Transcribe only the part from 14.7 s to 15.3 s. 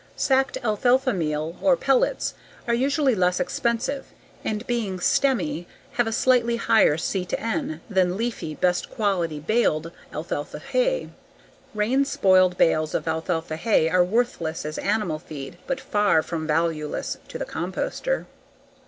animal